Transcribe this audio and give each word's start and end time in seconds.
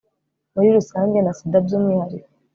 muri 0.53 0.67
rusange 0.77 1.17
na 1.21 1.31
sida 1.37 1.57
by'umwihariko 1.65 2.29